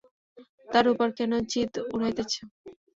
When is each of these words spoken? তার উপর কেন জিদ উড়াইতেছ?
তার 0.67 0.85
উপর 0.93 1.07
কেন 1.17 1.31
জিদ 1.51 1.73
উড়াইতেছ? 1.93 2.33